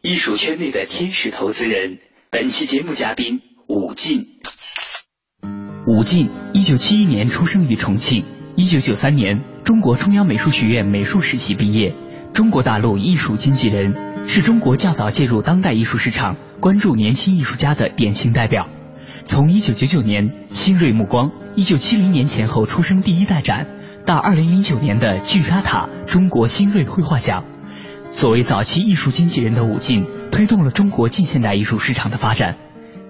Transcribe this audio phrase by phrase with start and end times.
[0.00, 1.98] 艺术圈内的天使投资人，
[2.30, 4.26] 本期节目嘉宾武进。
[5.88, 8.22] 武进，一九七一年出生于重庆，
[8.54, 11.96] 一九九三年中国中央美术学院美术史系毕业，
[12.32, 18.68] 中国大陆艺术经纪人，是中国较早介入当代艺术市场、关注年轻艺术家的典型代表。
[19.24, 23.66] 从一九九九年新锐目光，一九七零年前后出生第一代展，
[24.06, 27.42] 到二零零九年的巨沙塔中国新锐绘画奖。
[28.18, 32.56] 作为早期艺术经纪人的武进，推动了中国近现代艺术市场的发展。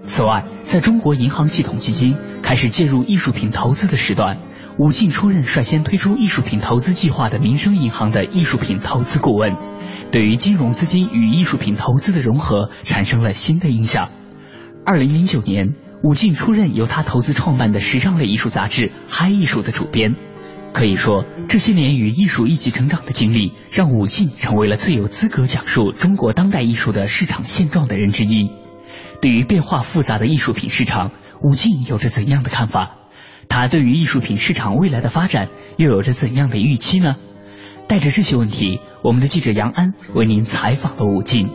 [0.03, 4.37] 此外，在中国银行系统基金开始介入艺术品投资的时段，
[4.79, 9.57] 武进出任率先推出艺术品投资计划的民生银行的艺术品投资顾问，
[10.13, 14.11] 对于金融资金与艺术品投资的融合产生了新的影响。
[14.85, 15.73] 二零零九年，
[16.03, 20.17] 武进出任由他投资创办的时尚类艺术杂志《嗨艺术》的主编。
[20.73, 28.51] 可以说，这些年与艺术一起成长的经历，让武进成为了最有资格讲述中国当代艺术的市场现状的人之一。
[29.21, 31.11] 对于变化复杂的艺术品市场，
[31.43, 32.97] 武进有着怎样的看法？
[33.49, 35.49] 他对于艺术品市场未来的发展
[35.79, 37.17] 又有着怎样的预期呢？
[37.89, 41.49] 带着这些问题，我们的记者杨安为您采访了武进。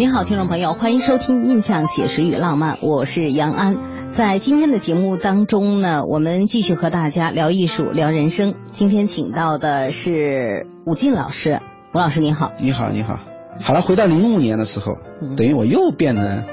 [0.00, 3.76] 您好，听众朋友，欢迎收听《印象写实与浪漫》，我是杨安。
[4.08, 8.54] 在今天的节目当中呢，我们继续和大家聊艺术、聊人生。
[8.70, 11.60] 今天请到的是武进老师，
[11.92, 12.50] 吴老师您好。
[12.58, 13.20] 你好，你好。
[13.60, 14.96] 好了，回到零五年的时候，
[15.36, 16.44] 等于我又变成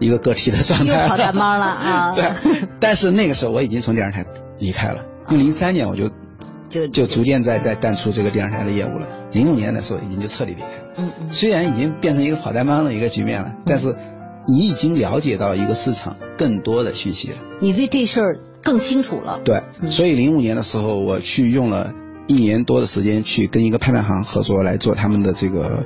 [0.00, 2.12] 一个个体的状态，又跑大猫了 啊。
[2.16, 2.24] 对，
[2.80, 4.26] 但是那个时候我已经从电视台
[4.58, 6.10] 离开了，因为零三年我就。
[6.68, 9.08] 就就逐渐在在淡出这个电视台的业务了。
[9.32, 10.89] 零五年的时候已经就彻底离开了。
[11.00, 11.28] 嗯嗯。
[11.28, 13.96] 虽然已经变成一个跑单帮的一个局面了，但是
[14.48, 17.36] 你已经了解到一个市场更多的讯息了。
[17.60, 19.40] 你对这事儿更清楚了。
[19.44, 21.92] 对，所以零五年的时候，我去用了
[22.26, 25.84] 一年多的时间去跟一个拍卖行合作来做他们的这个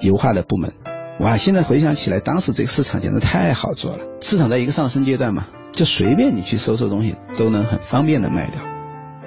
[0.00, 0.72] 油画的部门。
[1.20, 4.04] 哇，现在回想起来，当时这个市场简直太好做了。
[4.20, 8.73] 市场在一个上升阶段嘛，就随便你去收收东西都能很方便的卖掉。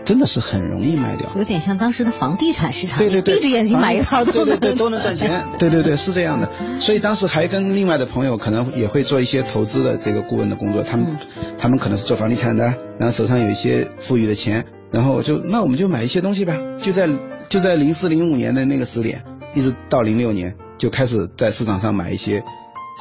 [0.07, 6.49] 真的是很容易卖掉，有点像当时的房地产市场，对对对，闭着眼睛买一套都对对对都能赚钱， 对对对是这样的。
[6.79, 11.17] 所以当时还跟另外的朋友可能也会做一些投资的这个顾问的工作，他们
[11.59, 12.63] 他们可能是做房地产的，
[12.97, 16.55] 然后手上有一些富裕的钱，然后就那我们就买一些东西吧。
[16.81, 17.09] 就在
[17.49, 19.21] 就在零四零五年的那个时点，
[19.53, 22.41] 一直到零六年就开始在市场上买一些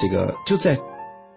[0.02, 0.76] 这个就在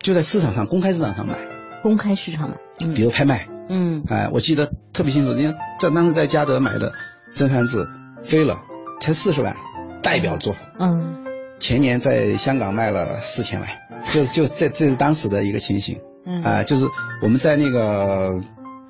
[0.01, 1.35] 就在市场上公开市场上买，
[1.83, 3.47] 公开市场买，比如拍卖。
[3.69, 6.91] 嗯，哎，我记得特别清楚，因为在当时在嘉德买的
[7.31, 7.87] 真汉子
[8.23, 8.59] 飞了，
[8.99, 9.55] 才四十万，
[10.01, 10.55] 代表作。
[10.79, 11.23] 嗯，
[11.59, 13.69] 前年在香港卖了四千万，
[14.11, 15.99] 就就这这是当时的一个情形。
[16.25, 16.85] 嗯，啊，就是
[17.21, 18.41] 我们在那个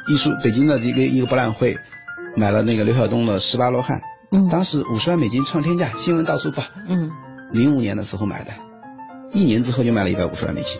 [0.08, 1.78] 艺术北京的一个一个博览会
[2.38, 4.02] 买了那个刘晓东的十八罗汉，
[4.32, 6.64] 嗯，当时五十万美金创天价，新闻到处报。
[6.88, 7.12] 嗯，
[7.52, 8.52] 零五年的时候买的，
[9.34, 10.80] 一年之后就卖了一百五十万美金。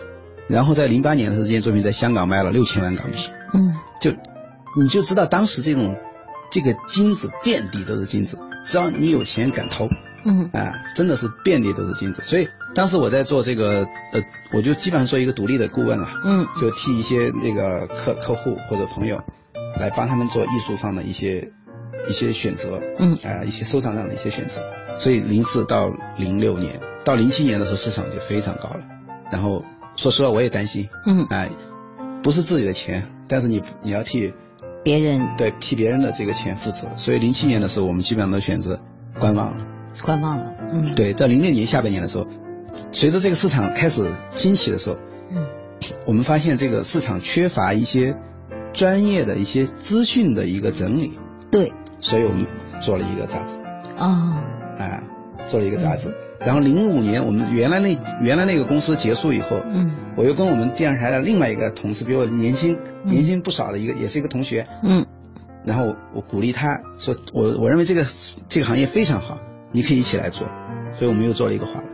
[0.50, 3.16] 然后在零八年的时候，这件作品在香港卖了六千万港币。
[3.54, 4.12] 嗯，就
[4.80, 5.96] 你就知道当时这种
[6.50, 9.88] 这个金子遍地都是金子，只要你有钱敢投，
[10.24, 12.22] 嗯啊，真的是遍地都是金子。
[12.24, 14.20] 所以当时我在做这个呃，
[14.52, 16.08] 我就基本上做一个独立的顾问了。
[16.24, 19.22] 嗯，就替一些那个客客户或者朋友
[19.78, 21.52] 来帮他们做艺术上的一些
[22.08, 24.60] 一些选择，嗯，啊，一些收藏上的一些选择。
[24.98, 25.88] 所以零四到
[26.18, 28.80] 零六年到零七年的时候，市场就非常高了。
[29.32, 29.64] 然后
[30.00, 31.50] 说实话，我也担心，嗯，哎，
[32.22, 34.32] 不是自己的钱，但是你你要替
[34.82, 36.88] 别人对替别人的这个钱负责。
[36.96, 38.80] 所以零七年的时候，我们基本上都选择
[39.18, 39.66] 观望了，
[40.02, 42.26] 观望了，嗯，对，在零六年下半年的时候，
[42.92, 44.96] 随着这个市场开始兴起的时候，
[45.30, 45.46] 嗯，
[46.06, 48.16] 我们发现这个市场缺乏一些。
[48.72, 51.18] 专业的一些资讯的一个整理，
[51.50, 52.46] 对，所以我们
[52.80, 53.58] 做了一个杂志，
[53.98, 54.38] 哦，
[54.78, 55.02] 啊，
[55.50, 56.14] 做了一个杂志。
[56.38, 65.04] 然后零五年我们原来那原来那个公司结束以后，嗯，我又跟我们电视台的另外一个同事，比我年轻年轻不少的一个，也是一个同学，嗯，
[65.66, 68.06] 然后我鼓励他说，我我认为这个
[68.48, 69.38] 这个行业非常好，
[69.72, 70.46] 你可以一起来做，
[70.98, 71.84] 所以我们又做了一个画廊，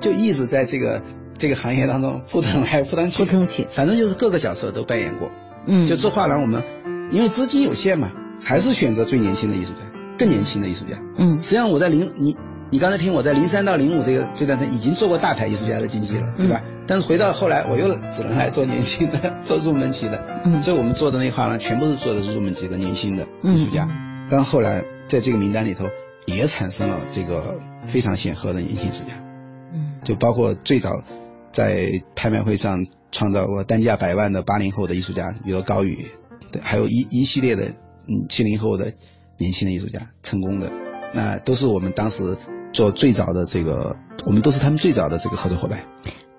[0.00, 1.00] 就一直在这个
[1.38, 5.30] 这个行业当中扑腾来扑腾去，扑腾去，反正就是各个角色都扮演过。
[5.66, 6.62] 嗯，就做画廊，我们
[7.10, 8.12] 因为资金有限嘛，
[8.42, 9.78] 还是选择最年轻的艺术家，
[10.18, 11.00] 更年轻的艺术家。
[11.16, 12.36] 嗯，实际上我在零你
[12.74, 16.60] 你刚才听我在零三到零五这个这段时间已经做过大牌艺术家的经纪了，对吧？
[16.88, 20.42] 但是回到后来，我又只能来做年轻的， 做入门级的。
[20.44, 23.88] 嗯，所以我们做的那画廊全部是做的是入门级的年轻的艺术家。
[24.28, 25.84] 但后来在这个名单里头
[26.26, 29.14] 也产生了这个非常显赫的年轻艺术家。
[29.72, 31.00] 嗯，就包括最早
[31.52, 32.84] 在拍卖会上。
[33.12, 36.06] 创造过单价百万的八零后的艺术家，比如高宇，
[36.50, 37.66] 对，还有一一系列的
[38.08, 38.92] 嗯七零后的
[39.38, 40.68] 年轻的艺术家成功的，
[41.12, 42.36] 那都是我们当时
[42.74, 45.80] 做最早的这个，我们都是他们最早的这个合作伙伴。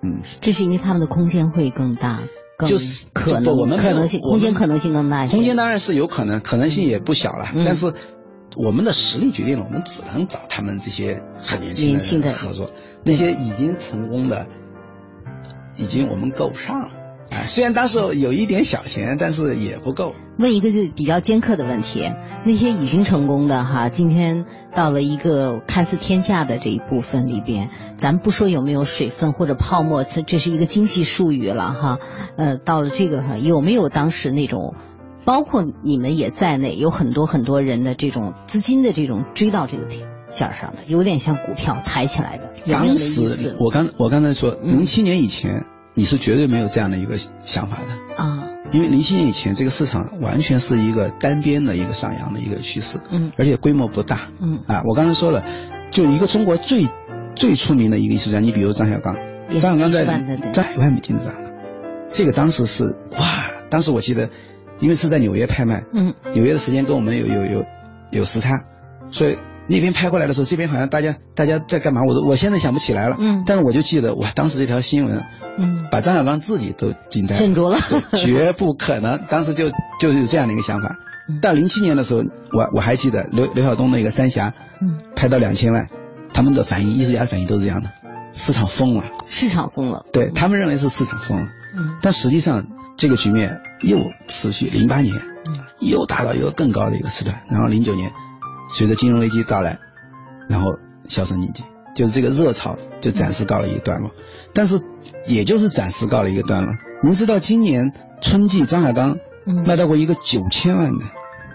[0.03, 2.19] 嗯，这是因为他们的空间会更大，
[2.67, 5.35] 就是可能我们可能性空间可能性更大一些。
[5.35, 7.91] 空间当然是有可能，可能性也不小了，但是
[8.55, 12.69] 我们的实力决定了，我们只能找他们这些很年轻的合作，
[13.03, 14.45] 那些已经成功的。
[15.77, 16.89] 已经我们够不上，
[17.31, 20.13] 啊，虽然当时有一点小钱，但是也不够。
[20.37, 22.11] 问一个就比较尖刻的问题，
[22.45, 24.45] 那些已经成功的哈，今天
[24.75, 31.99] 到了一个看似天价的这一部分里边，咱不说有没有水分或者泡沫，这这是一个经济术语了哈。
[32.35, 34.75] 呃，到了这个哈，有没有当时那种，
[35.23, 40.09] 包括你们也在内，有很多很多人的这种资金的这种追到这个点。
[40.31, 55.43] 线上的有点像股票抬起来的，当时我刚我刚才说，零七年以前你是绝对没有这样的一个想法的啊，因为零七年以前这个市场完全是一个单边的一个上扬的一个趋势，嗯，而且规模不大，嗯啊，我刚才说了，
[55.89, 56.87] 就一个中国最
[57.33, 59.15] 最出名的一个艺术家，你比如张小刚，
[59.61, 60.03] 张小刚在
[60.51, 61.33] 在百万美金上，
[62.09, 64.29] 这个当时是哇，当时我记得，
[64.81, 67.65] 因为是在纽约拍卖，嗯，纽约的时间跟我们有有有
[68.11, 68.61] 有时差，
[69.09, 69.37] 所以。
[69.67, 72.01] 那边拍过来的时候，这边好像大家大家在干嘛？
[72.07, 73.17] 我都我现在想不起来了。
[73.19, 75.23] 嗯，但是我就记得，我，当时这条新闻，
[75.57, 77.77] 嗯，把张小刚自己都惊呆了，镇住了，
[78.15, 79.19] 绝不可能。
[79.29, 80.97] 当时就就有这样的一个想法。
[81.41, 85.89] 到零七年的时候，我我还记得刘刘晓东那个三峡，嗯，拍到两千万，
[86.31, 87.89] 他们的反应，艺术家的反应都是这样的，
[88.31, 92.67] 市场疯了，市场疯了，对他们认为是市场疯了，嗯，但实际上
[92.97, 93.97] 这个局面又
[94.27, 95.15] 持续，零八年，
[95.47, 98.11] 嗯，又达到一个更高的一个时段，然后零九年。
[98.69, 99.79] 随着金融危机到来，
[100.49, 100.77] 然后
[101.07, 101.63] 销声匿迹，
[101.95, 104.11] 就是这个热潮就暂时告了一个段落。
[104.53, 104.79] 但是，
[105.27, 106.73] 也就是暂时告了一个段落。
[107.03, 109.17] 您知道今年春季张小刚
[109.65, 111.05] 卖到过一个九千万的，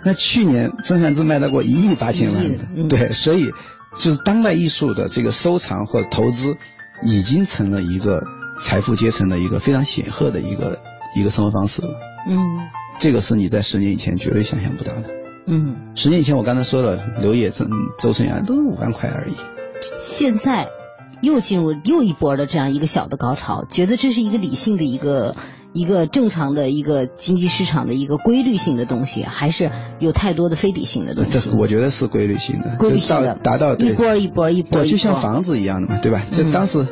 [0.05, 3.51] 那去年曾梵志卖到过一亿八千万的，对，所以
[3.99, 6.57] 就是当代艺术的这个收藏或投资，
[7.03, 8.23] 已经成了一个
[8.61, 10.79] 财富阶层的一个非常显赫的一个
[11.17, 11.89] 一个生活方式了。
[12.29, 12.37] 嗯，
[12.99, 15.20] 这个是你在十年以前绝对想象不到的。
[15.47, 17.67] 嗯，十年以前我刚才说了，刘烨、周
[17.99, 19.35] 周春芽都是五万块而已。
[19.99, 20.69] 现在
[21.23, 25.35] 又进入又一波的这样一个小的高潮，觉得这是一个理性的一个
[25.73, 31.51] 一个正常的一个经济市场的一个规律性的东西，还是有太多的非理性的东西？
[31.59, 36.23] 我觉得是规律性的，规律性的达到一波一波一波，就像房子一样的嘛，对吧？
[36.31, 36.87] 就当时，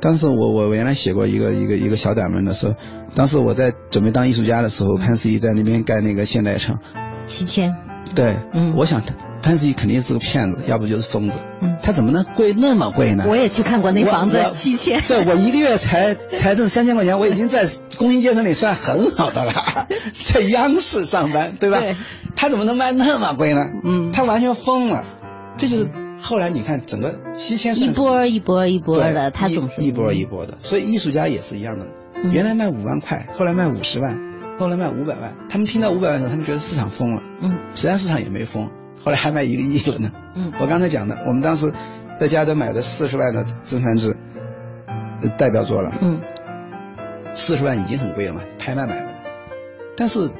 [0.00, 2.74] 当时我我原来写过一个一个一个小短文的时候，
[3.14, 6.78] 当时我在准备当艺术家的时候，潘石屹在那边盖那个现代城，
[7.24, 7.89] 七千。
[8.14, 9.02] 对，嗯，我想
[9.42, 11.38] 潘石屹肯定是个骗子，要不就是疯子。
[11.62, 13.24] 嗯，他怎么能贵那么贵呢？
[13.28, 15.00] 我也去看过那房子，七千。
[15.06, 19.52] 对，我一个月才 才挣三千块钱，我已经在工薪阶层里算很好的了，
[20.24, 21.80] 在央视上班，对吧？
[21.80, 21.96] 对。
[22.36, 23.70] 他怎么能卖那么贵呢？
[23.84, 25.04] 嗯，他完全疯了。
[25.56, 25.90] 这就是
[26.20, 30.58] 后来你看整个七千一波一波一波的，他总是一波一波的。
[30.60, 31.86] 所以艺术家也是一样的，
[32.32, 34.29] 原来卖五万块，后来卖五十万。
[34.60, 37.22] 后来卖五百万，他们听到五百万的时候，他们觉得市场疯了。
[37.40, 38.70] 嗯，实际上市场也没疯，
[39.02, 40.10] 后来还卖一个亿了呢。
[40.34, 41.72] 嗯，我刚才讲的，我们当时
[42.18, 44.14] 在嘉德买的四十万的曾梵志
[45.38, 45.90] 代表作了。
[46.02, 46.20] 嗯，
[47.32, 49.08] 四十万已经很贵了嘛，拍卖买的。
[49.96, 50.30] 但是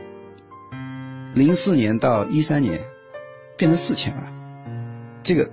[1.33, 2.79] 零四年到一三年，
[3.57, 4.23] 变成四千万，
[5.23, 5.49] 这个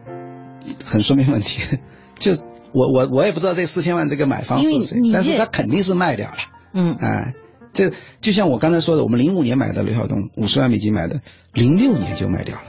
[0.84, 1.78] 很说明问题。
[2.18, 2.34] 就
[2.74, 6.38] 我我我也不知道这四千万这个买方是谁，但是他肯定是卖掉了。
[6.74, 7.34] 嗯，哎，
[7.78, 11.22] 这就像我刚才说的，我们零五年买的刘晓东五十万美金买的，
[11.54, 12.64] 零六年就卖掉了，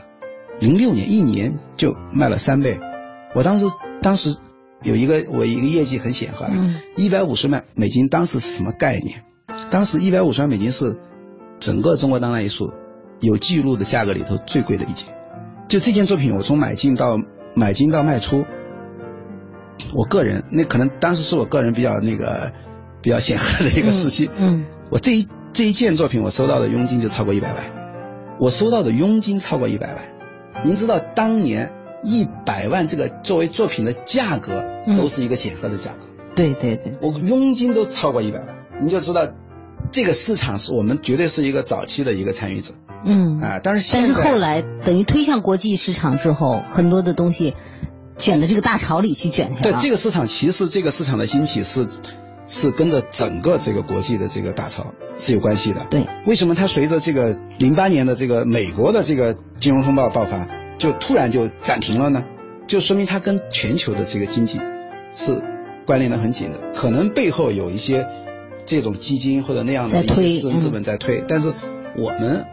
[0.60, 2.78] 零六年一年就卖了三倍。
[3.34, 3.64] 我当时
[4.02, 4.36] 当时
[4.82, 6.52] 有一个我一个业绩很显赫的，
[6.94, 9.22] 一百五十万美金，当时是什么概念？
[9.70, 10.98] 当时一百五十万美金是
[11.58, 12.70] 整个中国当代艺术
[13.20, 15.08] 有记录的价格里头最贵的一件。
[15.68, 17.18] 就这件作品，我从买进到
[17.54, 18.44] 买进到卖出，
[19.94, 22.52] 我个人那可能当时是我个人比较那个
[23.00, 24.28] 比较显赫的一个时期。
[24.36, 27.64] 嗯，我这一这一件作品，我收到的佣金就超过一百万，
[28.40, 29.96] 我收到的佣金超过一百万。
[30.64, 34.64] 您知道当年一百万这个作为作品的价格，
[34.96, 36.06] 都是一个显赫的价格。
[36.34, 38.48] 对对对，我佣金都超过一百万，
[38.80, 39.28] 您就知道。
[39.92, 42.74] 这个市场是我们绝对是一个早期的一个参与者，
[43.06, 47.54] 嗯啊，但是但是后来等于推向国际市场之后，很多的东西
[48.18, 49.62] 卷到这个大潮里去卷去了。
[49.62, 51.86] 对这个市场，其实这个市场的兴起是
[52.48, 55.86] 是跟着整个这个国际的这个大潮是有关系的。
[55.90, 62.24] 对，为什么它随着这个零八年的这个美国的这个金融风暴爆发，就突然就暂停了呢？
[62.66, 64.58] 就说明它跟全球的这个经济
[65.14, 65.40] 是
[65.86, 68.04] 关联的很紧的，可能背后有一些。
[68.66, 71.50] 这种基金或者那样的私人资本在推，但是
[71.96, 72.44] 我们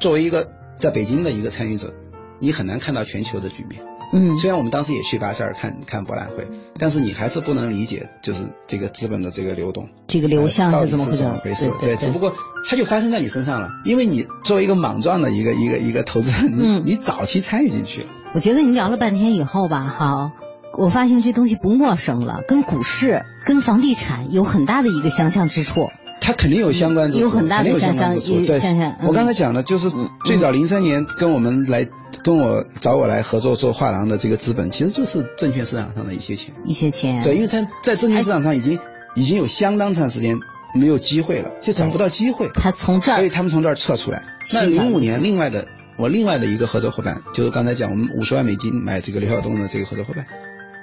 [0.00, 1.92] 作为一个在北京的一个参与者，
[2.40, 3.82] 你很难看到全球的局面。
[4.12, 6.48] 嗯，虽然我们当时也去巴塞尔看看博览会，
[6.78, 11.06] 但是你还是不能理解，就是这个资本的这个流动，这个流向是怎么
[11.42, 11.70] 回事？
[11.80, 12.34] 对，只不过
[12.68, 18.08] 它就发生在你身上了，因为你作为一个莽撞的一个一个一个投资人，你你早期参与进去了。
[18.34, 20.30] 我觉得你聊了半天以后吧，好。
[20.76, 25.88] 我发现这东西不陌生了，跟股市、跟房地产有很大的一个相像之处。
[26.20, 28.46] 它肯定有相关之处，有很大的相像之处。
[28.46, 28.60] 对，
[29.06, 29.90] 我刚才讲的就是
[30.24, 31.88] 最早零三年跟我们来
[32.22, 36.54] 跟我找我来合作做画廊的这个资本，其实就是证券市场上的一些钱。
[36.64, 37.22] 一些钱。
[37.24, 38.78] 对，因为在在证券市场上已经
[39.14, 40.38] 已经有相当长时间
[40.74, 42.48] 没有机会了，就找不到机会。
[42.52, 44.22] 他从这儿，所以他们从这儿撤出来。
[44.52, 50.26] 那零五年，另外的我另外的一个合作伙伴，就是刚才讲我们五十万美金买这个刘晓东的这个合作伙伴。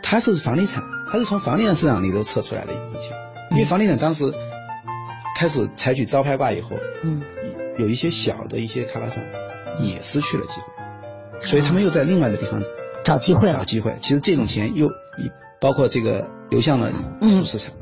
[0.01, 3.12] 他是房地产，他是从房地产市场里头撤出来的一笔钱，
[3.51, 4.32] 因为房地产当时
[5.36, 7.22] 开始采取招拍挂以后，嗯，
[7.77, 9.24] 有一些小的一些开发商
[9.80, 12.62] 也失去了机会，所以他们又在另外的地方
[13.04, 13.94] 找机会，找机会。
[14.01, 14.89] 其实这种钱又
[15.60, 17.74] 包括这个流向了艺术市场，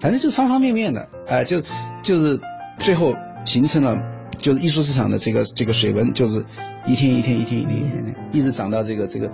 [0.00, 1.62] 反正就是方方面面的，哎，就
[2.02, 2.38] 就是
[2.78, 3.98] 最后形成了
[4.38, 6.44] 就是艺术市场的这个这个水温就是
[6.86, 9.30] 一天一天一天一天一天一直涨到这个这个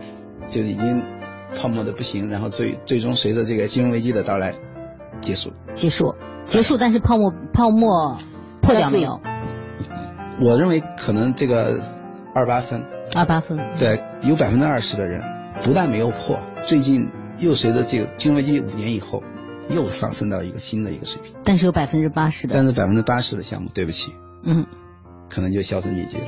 [0.48, 1.02] 就已经。
[1.56, 4.52] 泡沫的不行，然后最最终随着这个金融危机的到来
[5.20, 6.76] 结束，结束，结束。
[6.76, 8.18] 但是泡沫泡沫
[8.60, 9.20] 破掉没有？
[10.40, 11.80] 我认为可能这个
[12.34, 15.22] 二八分，二八分，对，有百分之二十的人
[15.62, 19.22] 不但没有破，最近又随着这个金融危机五年以后
[19.68, 21.34] 又上升到一个新的一个水平。
[21.44, 24.12] 但是有百分之八十的，但是百分之八十的项目，对不起，
[24.44, 24.66] 嗯，
[25.28, 26.24] 可能就销声匿迹了。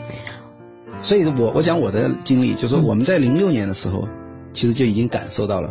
[1.00, 4.08] 所以我我讲我的经历，就是说我们在零六年的时候。
[4.52, 5.68] 其实就已经感受到了，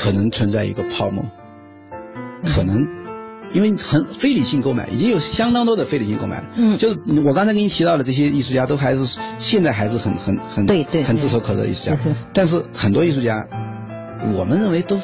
[0.00, 1.24] 可能存在一个泡沫，
[2.46, 2.86] 可能
[3.52, 6.46] 因为很非理性购买，已经有相当多的非理性购买了。
[6.56, 11.98] 嗯，就是我刚才给你提到的这些艺术家，都还是现在还是很很很对对很炙手可热的艺术家。
[12.32, 13.44] 但是很多艺术家，
[14.36, 14.96] 我们认为都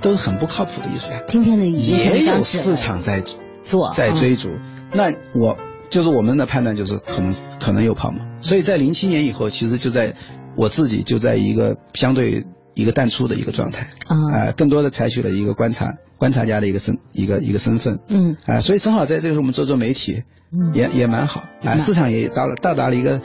[0.00, 1.20] 都是很不靠谱的艺术家。
[1.26, 3.20] 今天的也有市场在
[3.58, 4.50] 做在追逐。
[4.92, 5.58] 那我
[5.90, 8.20] 就是我们的判断就是可能可能有泡沫。
[8.40, 10.14] 所以在零七年以后，其实就在。
[10.56, 12.44] 我自己就在一个相对
[12.78, 20.72] 一个淡出的一个状态，啊，更多的采取了一个观察观察家的一个身一个一个身份，嗯，啊，所以正好在这个时候我们做做媒体，嗯。
[20.74, 23.20] 也也蛮好，啊，市场也到了到达了一个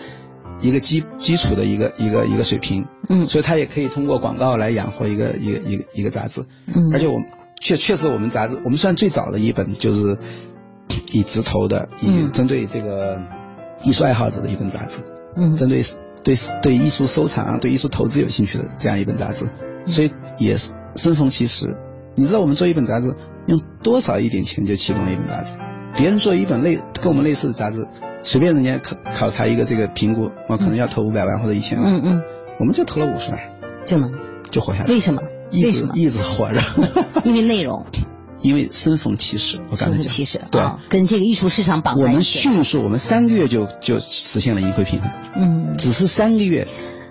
[0.59, 6.43] 一个基基础的一个一个一个水平，嗯，所以它也可以通过广告来养活一个一个一个一个杂志，
[6.73, 7.27] 嗯，而且我们
[7.61, 10.17] 确确实我们杂志我们算最早的一本就是
[11.11, 13.19] 以直投的，以针对这个
[13.83, 15.01] 艺术爱好者的一本杂志，
[15.37, 15.83] 嗯，针对。
[16.23, 19.49] 对对艺术收藏啊、对艺术投资有兴趣的这样一本杂志，
[19.85, 21.75] 所以也是生逢其时。
[22.15, 23.15] 你知道我们做一本杂志
[23.47, 25.55] 用多少一点钱就启动了一本杂志？
[25.95, 27.87] 别人做一本类跟我们类似的杂志，
[28.23, 31.93] 随便人家考考察一个这个评估，我可能要投五百万或者一千万。
[31.93, 32.21] 嗯嗯，
[32.59, 33.39] 我们就投了五十万
[33.85, 34.11] 就能
[34.49, 34.85] 就活下来。
[34.85, 35.21] 为什么？
[35.51, 36.61] 为什么一直活着？
[37.23, 37.85] 因为内容。
[38.43, 45.09] 因为生逢其时，我刚才讲，其时对，跟这个艺术市场绑在我们迅速，我们三个月就就实现了盈亏平衡。
[45.35, 46.67] 嗯，只是三个月，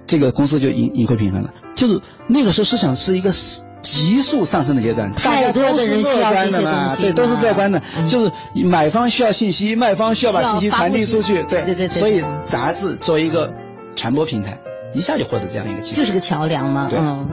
[0.07, 1.51] 这个公司就盈盈亏平衡了。
[1.75, 3.33] 就是那个时候市场是一个
[3.81, 7.83] 急速上升的阶段，大家都是乐观的嘛，对，都是乐观的。
[8.09, 8.33] 就是
[8.67, 11.89] 买方需要信息，卖方需要把信息传递出去，对对对。
[11.89, 13.53] 所以杂志作为一个
[13.97, 14.61] 传播平台，
[14.95, 16.89] 一下就获得这样一个机会，就是个桥梁嘛。
[16.93, 17.29] 嗯，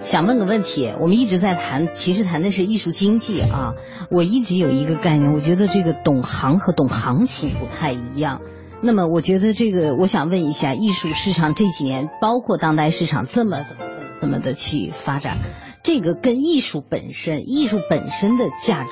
[0.00, 3.74] 想问个问题，我们一直在谈，其实谈的是艺术经济啊。
[4.10, 8.40] 我一直有一个概念，我觉得这个懂行和懂行情不太一样。
[8.82, 13.84] 那么，我觉得这个，我想问一下，艺术市场这几年，包括当代市场这么怎么
[14.20, 15.38] 怎么的去发展，
[15.82, 18.90] 这个跟艺术本身、艺术本身的价值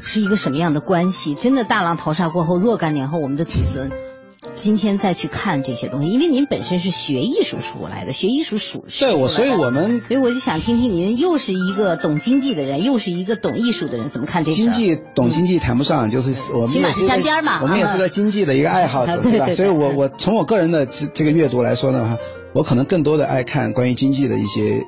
[0.00, 1.34] 是一个什么样的关系？
[1.34, 3.90] 真的大浪淘沙过后，若干年后，我们的子孙。
[4.56, 14.52] 今天再去看这些东西，因为您本身是学艺术出来的，学艺术属对我，所以我们，所以我就想听听您，又是一个懂经济的人，又是一个懂艺术的人，怎么看这？
[14.52, 17.62] 经济懂经济谈不上，就是我们起码是沾边嘛。
[17.62, 19.46] 我们也是个经济的一个爱好者， 对吧？
[19.52, 22.18] 所以我我从我个人的这这个阅读来说呢，
[22.54, 24.82] 我可能更多的爱看关于经济的一些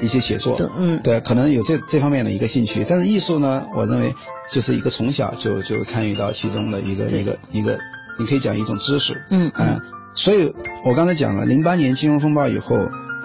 [0.00, 2.84] 一些写作，嗯，对，可能有这这方面的一个兴趣。
[2.88, 4.14] 但是艺术呢，我认为
[4.52, 7.78] 就是一个从小就就参与到其中的一个一个一个。
[8.18, 9.50] 你可以讲一种知识，嗯。
[9.50, 9.80] 啊，
[10.14, 10.54] 所以
[10.84, 12.76] 我刚才讲了，零八年金融风暴以后，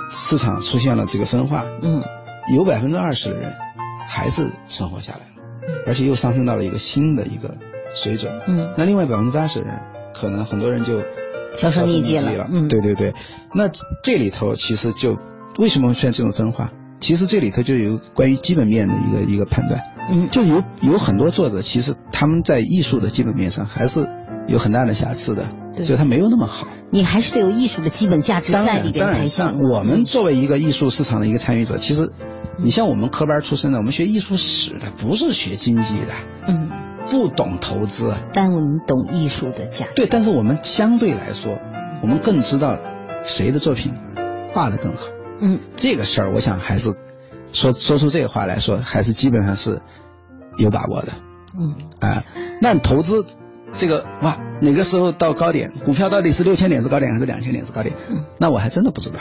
[0.09, 2.03] 市场出现了这个分化，嗯，
[2.53, 3.53] 有百分之二十的人
[4.09, 7.55] 还是存活下来了，而且又上升到了一个新的一个
[7.95, 9.79] 水准，嗯，那另外百分之八十的人，
[10.13, 11.01] 可能很多人就
[11.53, 13.13] 销声匿迹了，嗯，对对对，
[13.55, 13.69] 那
[14.03, 15.17] 这里头其实就
[15.57, 16.71] 为什么会出现这种分化？
[16.99, 19.81] 其实这里头就有关于基本面的一个一个判断，
[20.11, 24.09] 嗯，就有有很多作者，其实他们在艺术的基本面上还是。
[24.47, 25.49] 有很大的瑕疵的，
[25.83, 26.67] 所以它没有那么好。
[26.91, 29.59] 你还是得有艺术的基本价值在里边才行。
[29.61, 32.11] 我们作为一个艺术市场的一个参与者，其实，
[32.61, 36.13] 你像我们科班出身的，我们学艺术史的，不是学经济的，
[36.47, 36.69] 嗯，
[37.07, 39.91] 不懂投资，但我们懂艺术的价值。
[39.95, 41.57] 对，但是我们相对来说，
[42.01, 42.77] 我们更知道
[43.23, 43.93] 谁的作品
[44.53, 45.03] 画的更好。
[45.39, 46.93] 嗯，这个事儿，我想还是
[47.53, 49.81] 说说出这个话来说，还是基本上是
[50.57, 51.13] 有把握的。
[51.57, 52.25] 嗯，啊，
[52.59, 53.25] 那投资。
[53.73, 55.71] 这个哇，哪个时候到高点？
[55.83, 57.95] 股票到底是六千点是高点还是两千点是高点？
[58.37, 59.19] 那我还真的不知道，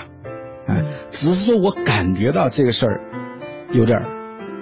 [0.67, 3.01] 啊，只是说我感觉到这个事儿
[3.73, 4.05] 有点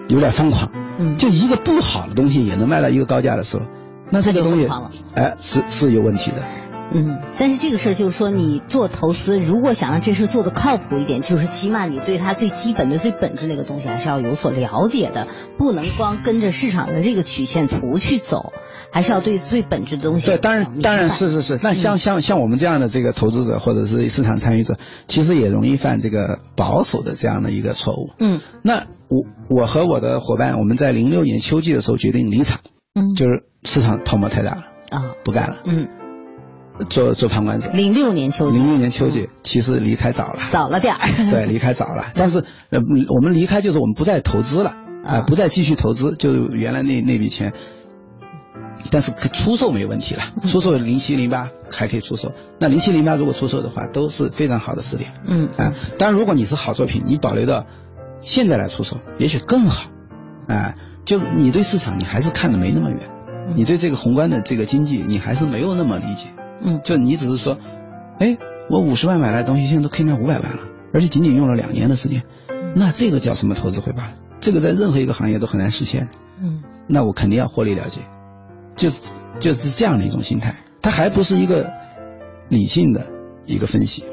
[0.09, 0.70] 有点疯狂。
[0.98, 3.62] 嗯，就一个不好的东西也能卖到一个高价的时候，
[4.11, 4.68] 那这个东西
[5.14, 6.38] 哎是是有问题的。
[6.90, 18.53] 嗯，但是这个事儿就是说，你做投资，如果想让这事做的靠谱一点，就是起码你对它最基本的、最本质那个东西还是要有所了解的，不能光跟着市场的这个曲线图去走，
[18.90, 20.29] 还是要对最本质的东西。
[20.29, 21.59] 对，当然，当然是是是。
[21.62, 28.14] 那像像像我们这样的这个投资者或者是市场参与者，其实也容易犯这个保守的这样的一个错误。
[28.18, 28.40] 嗯。
[28.62, 32.61] 那我我和我的伙伴，我们在零六年秋季的时候决定离场。
[32.94, 33.14] 嗯。
[33.14, 35.59] 就是市场泡沫太大了啊，不干了。
[35.66, 35.87] 嗯。
[36.88, 37.71] 做做旁观者。
[37.73, 38.57] 零六年秋季。
[38.57, 40.43] 零六年秋季，其实离开早了。
[40.49, 41.09] 早了点儿。
[41.31, 42.12] 对，离开早了。
[42.14, 42.79] 但是，呃，
[43.14, 47.53] 我们离开就是我们不再投资了，啊，不再继续投资，就原来那那笔钱。
[48.91, 52.33] 但是出售没有问题了，出售零七零八还可以出售。
[52.59, 55.11] 那零七零八如果出售的话，都是非常好的试点。
[55.27, 55.49] 嗯。
[55.57, 57.67] 啊，当然，如果你是好作品，你保留到
[58.21, 59.91] 现在来出售，也许更好。
[60.47, 62.99] 啊，就是你对市场你还是看的没那么远，
[63.55, 66.29] 你对这个宏观的这个经济你还是没有那么理解。
[66.61, 67.59] 嗯，就你只是说，
[68.18, 68.37] 哎，
[68.68, 70.59] 我五十万买来的东西，现在都可以卖五百万了，
[70.92, 72.25] 而且仅仅用了两年的时间，
[72.75, 74.03] 那这个叫什么投资回报？
[74.40, 76.09] 这个在任何一个行业都很难实现。
[76.42, 78.03] 嗯，那我肯定要获利了结，
[78.77, 81.71] 就是就是这样的一种心态，它还不是一个
[82.49, 83.07] 理性的
[83.47, 84.05] 一个分析。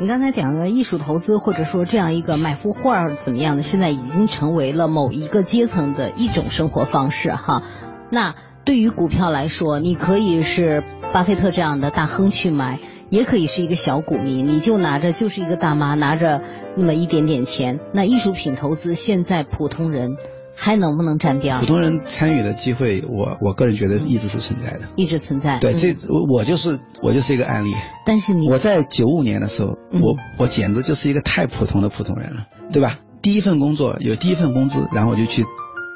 [0.00, 7.62] 你刚才讲的艺术投资，或者说这样一个买幅画怎么样的，现在已经成为了某一个阶层的一种生活方式哈。
[8.10, 8.34] 那
[8.64, 10.84] 对于股票来说，你可以是。
[11.12, 16.42] 巴菲特这样的大亨去买，也可以是一个小股民，你就拿着就是一个大妈拿着
[16.76, 17.80] 那么一点点钱。
[17.92, 20.16] 那艺术品投资现在普通人
[20.54, 21.58] 还能不能沾边？
[21.60, 25.58] 普通人参与的机会，我我个人觉得一直是存在的，一直存在。
[25.58, 25.94] 对，这
[26.30, 27.74] 我就是我就是一个案例。
[28.04, 32.98] 但是你我在九五年的时候，我我简直就是一个太普通的普通人了，对吧？
[33.22, 35.44] 第一份工作有第一份工资，然后我就去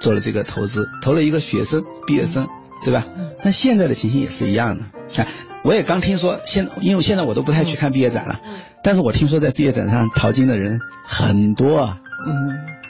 [0.01, 2.48] 做了这个投资，投了一个学生毕业生。
[2.85, 3.07] 对吧？
[3.42, 4.85] 那现在的情形也是一样的。
[5.12, 5.27] 看，
[5.62, 8.40] 我也刚听说，现因为现在我都不太去看毕业展了，
[8.83, 12.01] 但是我听说在毕业展上淘金的人很多啊。
[12.27, 12.82] 嗯。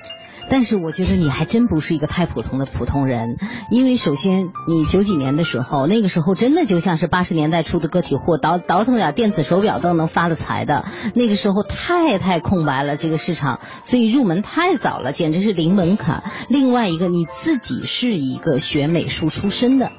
[0.51, 3.37] 但是我觉得你还真不是一个太普通的普通人，
[3.71, 10.85] 因为首先你九几年的时候，那个时候真的就像是八十年代初的个体户，倒倒腾点电子手表都能发了财的。
[11.15, 16.23] 那个时候太太空白了这个市场，所以入门太早了，简直是零门槛。
[16.49, 19.91] 另外一个你自己是一个学美术出身的，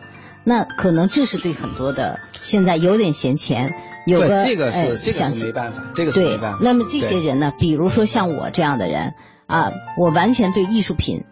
[0.44, 3.74] 那可能这是对很多的现在有点闲钱，
[4.06, 6.60] 有个这个是这个是没办法，这个是没办法。
[6.62, 9.16] 那么这些人呢，比如说像我这样的人。
[9.48, 11.24] 啊，我完全对艺术品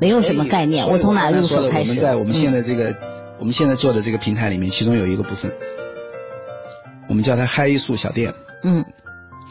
[0.00, 1.90] 没有什么概念，我从哪入手开始？
[1.90, 2.96] 我们在我们现在这个
[3.38, 5.52] 我们现在做的这个平台里面，其中有一个部分，
[7.08, 8.84] 我们叫它嗨艺术小店，嗯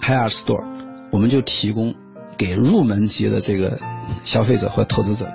[0.02, 0.63] ，Hi Art Store，
[1.12, 1.95] 我们就提供
[2.38, 3.80] 给入门级的这个
[4.24, 5.28] 消费者和投资者，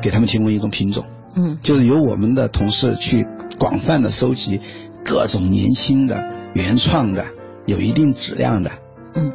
[0.00, 3.26] 给他们提供一种品种，嗯，就是由我们的同事去
[3.58, 4.60] 广泛的收集
[5.04, 7.26] 各种年轻的、原创的、
[7.66, 8.70] 有一定质量的，
[9.14, 9.32] 嗯，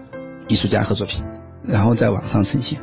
[0.48, 1.24] 艺术家和作品，
[1.68, 2.80] 然后在网上呈现，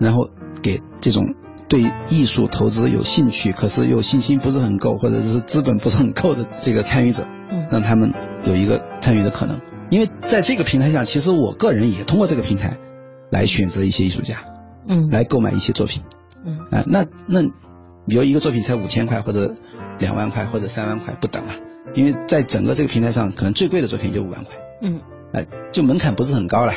[0.00, 0.30] 然后
[0.62, 1.34] 给这种。
[1.68, 8.12] 对艺术投资有兴趣，可是又信心不是很够，或者是资本不是很够的这个参与者，嗯，让他们
[8.44, 9.58] 有一个参与的可能。
[9.88, 12.76] 因为在这个平台上，其实我个人也通过这个平台
[13.30, 14.44] 来选择一些艺术家，
[14.86, 16.02] 嗯，来购买一些作品，
[16.44, 17.42] 嗯，啊，那那
[18.06, 19.54] 比如一个作品才五千块或者
[19.98, 21.54] 两万块或者三万块不等了，
[21.94, 25.00] 因为在整个这个平台上，可能最贵的作品就五万块，嗯，
[25.32, 26.74] 哎，就门槛不是很高了。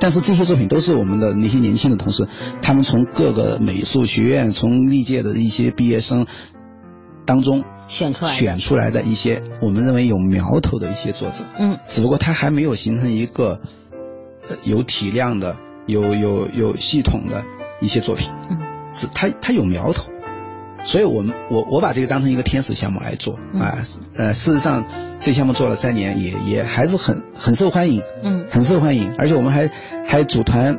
[0.00, 2.26] 但是这些作品都是我们的那些年轻的同事，
[2.62, 6.26] 他们从各个美术学院、从历届的一些毕业生
[7.26, 11.44] 当中选出来选出来的一些我们认为有苗头的一些作者。
[11.58, 11.78] 嗯。
[11.86, 13.60] 只不过他还没有形成一个
[14.64, 17.44] 有体量的、有有有系统的
[17.80, 18.30] 一些作品。
[18.48, 18.58] 嗯。
[18.92, 20.10] 只他他有苗头。
[20.84, 23.78] 所以，我们我我把这个当成一个天使项目来做啊，
[24.16, 24.84] 呃，事实上，
[25.20, 29.70] 这项目做了三年，也也还是很很受欢迎，嗯，很受欢迎，而且我们还
[30.08, 30.78] 还组团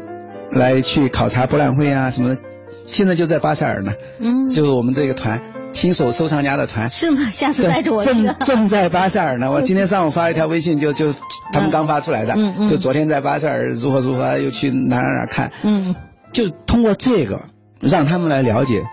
[0.51, 2.41] 来去考察博览会啊什么的，
[2.85, 7.29] 现在就在巴塞尔呢，嗯，就是我们这个团新手收藏家的团是吗？
[7.29, 8.11] 下次带着我去。
[8.11, 11.13] 正正在巴塞尔呢， 我今天上午发了一条微信，就就
[11.53, 15.95] 他们刚发出来的，嗯嗯，就昨天在巴塞尔如何如何，又去哪哪哪看，嗯，
[16.33, 17.43] 就通过这个
[17.79, 18.83] 让他们来了解。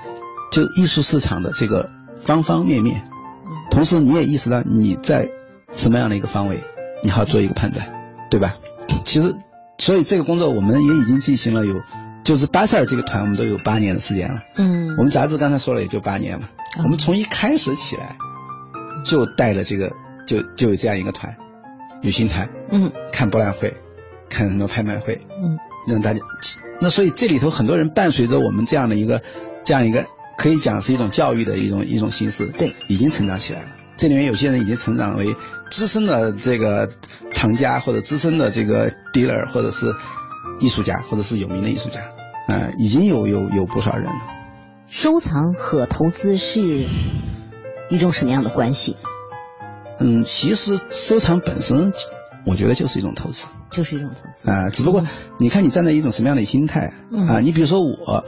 [0.50, 1.90] 就艺术市场的这个
[2.22, 3.04] 方方面面，
[3.70, 5.28] 同时你也意识到你在
[5.72, 6.64] 什么样的一个方位，
[7.02, 7.86] 你好做一个判断，
[8.30, 8.54] 对吧？
[9.04, 9.34] 其实，
[9.78, 11.74] 所以这个工作我们也已经进行了有，
[12.24, 14.40] 就是巴塞尔这个团我们都有八年的时间了。
[14.56, 14.96] 嗯。
[14.96, 16.48] 我们杂志刚才说了也就八年嘛，
[16.82, 18.16] 我们从一开始起来
[19.04, 19.92] 就带了这个，
[20.26, 21.36] 就就有这样一个团，
[22.02, 22.48] 旅行团。
[22.70, 22.90] 嗯。
[23.12, 23.76] 看博览会，
[24.30, 25.20] 看很多拍卖会。
[25.30, 25.58] 嗯。
[25.86, 26.20] 让大家，
[26.80, 29.22] 那所以这里头很多人伴随着我们这样的一个，
[29.64, 30.04] 这样一个。
[30.38, 33.68] 可以讲是一种教育的一种一种形式，对，已经成长起来了。
[33.96, 35.34] 这里面有些人已经成长为
[35.68, 36.88] 资深的这个
[37.32, 39.92] 藏家，或者资深的这个 dealer，或者是
[40.60, 42.02] 艺术家，或者是有名的艺术家，
[42.46, 44.20] 啊，已经有有有不少人了。
[44.86, 46.86] 收藏和投资是
[47.90, 48.96] 一种什么样的关系？
[49.98, 51.92] 嗯，其实收藏本身，
[52.46, 54.70] 我觉得就是一种投资，就是一种投资啊。
[54.70, 55.02] 只不过
[55.40, 56.92] 你看你站在一种什么样的心态
[57.26, 57.40] 啊？
[57.40, 58.24] 你比如说我。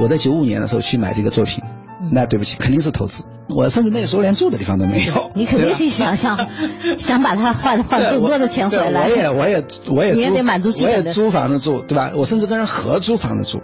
[0.00, 1.62] 我在九五年的时候去买这个作品，
[2.10, 3.24] 那对不起，肯定是投资。
[3.48, 5.30] 我甚至那个时候连住的地方都没有。
[5.36, 6.48] 你肯定是想想
[6.98, 9.02] 想把它换换更多的钱回来。
[9.02, 12.12] 我也我也我也你也得满足我也租房子住，对吧？
[12.16, 13.62] 我甚至跟人合租房子住，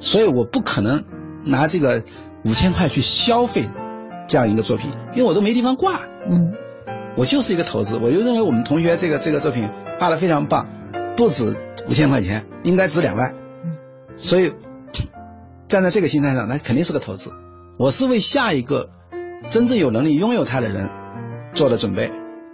[0.00, 1.04] 所以我不可能
[1.44, 2.02] 拿这个
[2.44, 3.68] 五千块去消费
[4.26, 6.00] 这样一个作品，因为我都没地方挂。
[6.28, 6.52] 嗯，
[7.16, 10.68] 我就是一个投资，我就认为我们同学这个这个作品画的非常棒，
[11.16, 11.54] 不止
[11.88, 13.34] 五千块钱，应该值两万。
[13.64, 13.76] 嗯，
[14.16, 14.52] 所以。
[15.68, 17.32] 站在这个心态上，那肯定是个投资。
[17.76, 18.90] 我是为下一个
[19.50, 20.90] 真正有能力拥有它的人
[21.54, 22.12] 做的准备，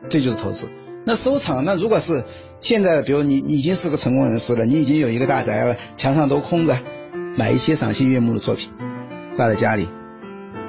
[0.09, 0.69] 这就是投资。
[1.05, 2.25] 那收藏，那如果是
[2.61, 6.79] 现在，比如你你已经是个成功人士了，你已经有一个大宅了，墙上都空着，
[7.37, 8.73] 买一些赏心悦目的作品
[9.37, 9.89] 挂在家里，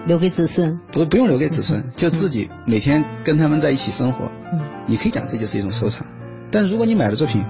[0.06, 0.80] 留给子孙。
[0.92, 4.26] 不不用留给子孙，就自己每天跟他们在一起生活。
[4.52, 6.06] 嗯，你可以讲这就是一种收藏。
[6.52, 7.46] 但如果你买的作品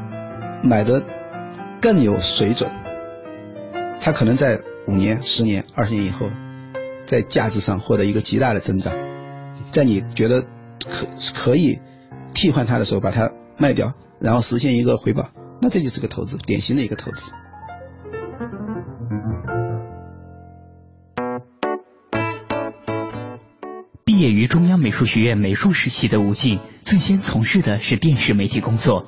[0.63, 1.01] 买的
[1.80, 2.69] 更有水准，
[4.01, 4.60] 它可能在。
[4.88, 6.28] 五年、十年、二十年以后，
[7.06, 8.94] 在价值上获得一个极大的增长，
[9.72, 10.41] 在你觉得
[10.89, 11.80] 可可以
[12.34, 15.30] 替换它的时候，把它卖掉，然后实现一个回报，
[15.62, 17.32] 那这就是个投资，典型的一个投资。
[24.04, 29.06] 毕业于中央美术学院美术史系的吴静，最先从事的是电视媒体工作。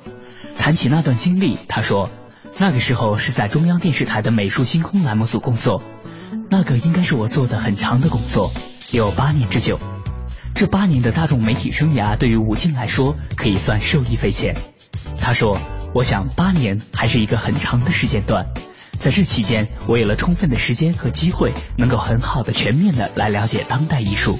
[0.56, 2.08] 谈起那段经历，他说。
[2.56, 5.82] 那个时候是在中央电视台的美术星空栏目组工作，
[6.50, 8.52] 那个应该是我做的很长的工作，
[8.92, 9.78] 有八年之久。
[10.54, 14.54] 这八年的大众媒体生涯对于吴静来说可以算受益匪浅。
[15.18, 15.58] 他说
[15.94, 18.46] ：“我想八年还是一个很长的时间段，
[18.98, 24.38] 在这期间我有了充分的时间和机会，能够很好的、全面的来了解当代艺术。”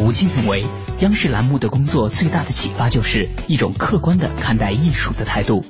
[0.00, 0.64] 吴静认为，
[1.00, 5.62] 央视栏目的工作最大的启发就是一种客观的看待艺术的态度。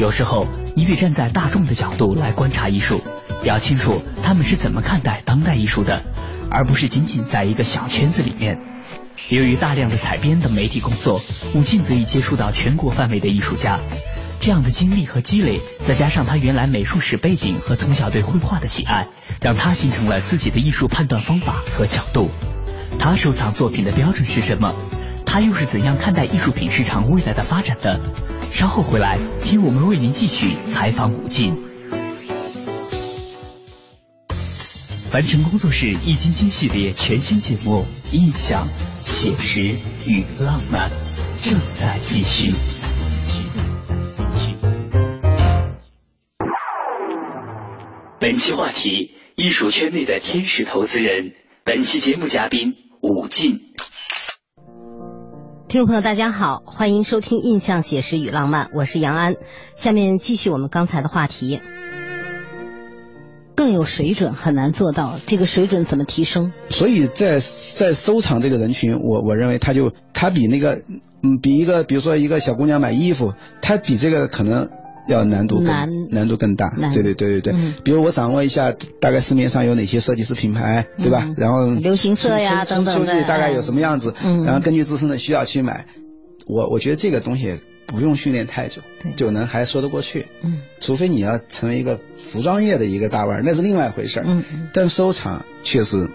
[0.00, 0.48] 有时候。
[0.76, 3.02] 你得站在大众的角度来观察艺术，
[3.42, 6.00] 要清楚他们是怎么看待当代艺术的，
[6.48, 8.56] 而不是仅仅在一个小圈子里面。
[9.30, 11.20] 由于大量的采编的媒体工作，
[11.56, 13.80] 武静得以接触到全国范围的艺术家。
[14.40, 19.08] 这样的经历和积累，再加上他原来美术史背景和从小对绘画的喜爱，
[19.42, 22.30] 让他形成了自己的艺术判断方法和角度。
[22.98, 24.72] 他收藏作品的标准是什么？
[25.26, 28.00] 他又是怎样看待艺术品市场未来的发展的？
[28.52, 31.56] 稍后回来听我们为您继续采访武进。
[35.10, 37.84] 凡尘工作室易筋经系列全新节目
[38.14, 38.66] 《印象、
[39.04, 39.60] 写实
[40.08, 40.88] 与浪漫》
[41.42, 42.52] 正在继续。
[48.20, 51.32] 本期话题：艺术圈内的天使投资人。
[51.64, 53.60] 本期节目嘉宾武进。
[55.70, 59.36] 听众朋友，大家好，欢迎收听《印象写实与浪漫》，我是杨安。
[59.76, 61.60] 下面继续我们刚才的话题，
[63.54, 66.52] 更有水准很难做到，这个水准怎么提升？
[66.70, 70.82] 所以在在收藏这个人群，我我认为他就他比那个
[71.22, 74.68] 嗯比一个比如说一个小姑娘买衣服，他比这个可能。
[75.08, 77.54] 要难度难难度更大，对对对对对。
[77.82, 81.28] 比如我掌握一下大概市面上有哪些设计师品牌，对吧？
[81.36, 84.14] 然后流行色呀等等的，大概有什么样子？
[84.22, 85.86] 然后根据自身的需要去买。
[86.46, 88.82] 我我觉得这个东西不用训练太久，
[89.14, 90.26] 就能还说得过去。
[90.42, 94.24] 嗯，除非你要成为一个服装业的一个大腕，那是另外一回事儿。
[94.26, 94.68] 嗯嗯。
[94.72, 96.08] 但收藏确实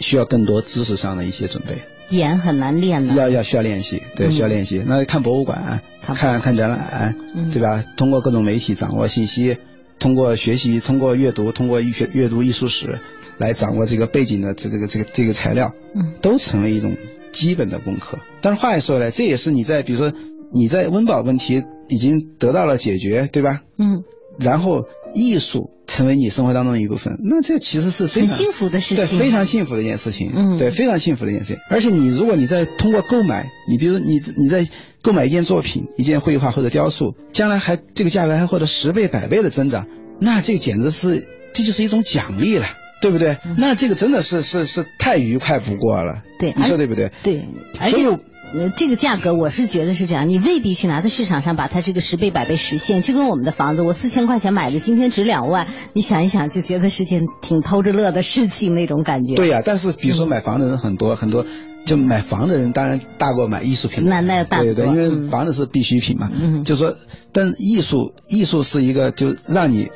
[0.00, 1.82] 需要更多知识上的一些准备。
[2.10, 4.82] 眼很难练的，要要需要练习，对，需要练习。
[4.86, 7.16] 那看博物馆，看看展览，
[7.52, 7.84] 对吧？
[7.96, 9.56] 通过各种媒体掌握信息，
[9.98, 12.98] 通过学习，通过阅读，通过阅阅读艺术史，
[13.38, 16.96] 来掌握这个背景的这这个这个这个材料，嗯，都成为一种
[17.32, 18.18] 基本的功课。
[18.40, 20.12] 但是话又说回来，这也是你在比如说
[20.52, 23.62] 你在温饱问题已经得到了解决，对吧？
[23.78, 24.04] 嗯。
[24.40, 31.62] 然后艺术成为你生活当中的一部分，那这其实是非常幸福的事情，对，非常幸福的一件事情，嗯，对，非常幸福的一件事情。
[31.70, 34.66] 而且你如果你在通过购买，你比如你你在
[35.02, 39.86] 购买一件作品、一件绘画或者雕塑，将来还这个价格还获得十倍、百倍的增长，
[40.20, 42.66] 那这简直是这就是一种奖励了，
[43.00, 43.38] 对不对？
[43.58, 47.10] 那这个真的是是是太愉快不过了，对，你说对不对？
[47.22, 47.44] 对，
[47.80, 48.18] 而且。
[48.54, 59.34] 呃，这个价格我是觉得是这样，你未必去拿在市场上把它这个十倍百倍实现，就跟我们的房子，我四千块钱买的，今天值两万，你想一想就觉得是件挺偷着乐的事情那种感觉。
[59.34, 61.44] 对呀，但是比如说买房的人很多很多，
[61.84, 64.04] 就买房的人当然大过买艺术品。
[64.06, 66.30] 那那大对对，因为房子是必需品嘛。
[66.32, 66.62] 嗯。
[66.62, 66.96] 就说，
[67.32, 69.88] 但艺术艺术是一个就让你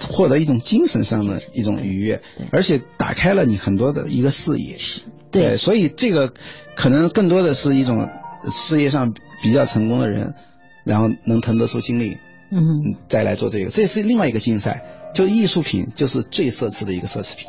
[0.00, 4.76] 获得一种精神上的一种愉悦，而且打开了你很多的一个视野。
[4.78, 5.02] 是。
[5.30, 6.32] 对，所以这个
[6.74, 8.08] 可能更多的是一种
[8.50, 10.34] 事业上比较成功的人，
[10.84, 12.16] 然后能腾得出精力，
[12.50, 14.84] 嗯，再来做这个，这是另外一个竞赛。
[15.14, 17.46] 就艺术品就是最奢侈的一个奢侈品，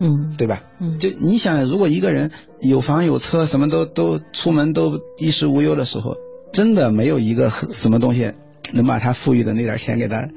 [0.00, 0.64] 嗯，对吧？
[0.80, 6.16] 嗯，就你想，如果一个人有房有车，什么都都出门都衣食无忧的时候，
[6.52, 8.32] 真的没有一个什么东西
[8.72, 10.28] 能把他富裕的那点钱给他